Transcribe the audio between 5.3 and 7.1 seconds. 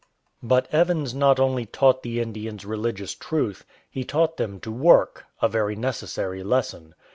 a very necessary lesson.